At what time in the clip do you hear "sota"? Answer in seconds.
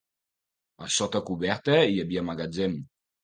0.95-1.21